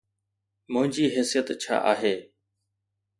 منهنجي 0.71 1.05
حيثيت 1.15 1.47
ڇا 1.61 1.75
آهي؟ 1.93 2.15